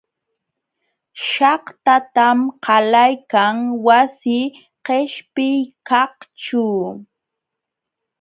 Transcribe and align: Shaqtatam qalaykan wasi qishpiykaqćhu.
Shaqtatam 1.27 2.39
qalaykan 2.65 3.57
wasi 3.85 4.39
qishpiykaqćhu. 4.85 6.65